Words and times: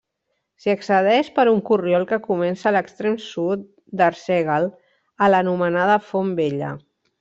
S'hi 0.61 0.71
accedeix 0.71 1.29
per 1.35 1.45
un 1.51 1.59
corriol 1.67 2.07
que 2.13 2.19
comença 2.25 2.67
a 2.69 2.73
l'extrem 2.77 3.19
sud 3.29 3.69
d'Arsèguel 4.03 4.69
a 5.29 5.33
l'anomenada 5.35 6.03
Font 6.13 6.39
Vella. 6.45 6.77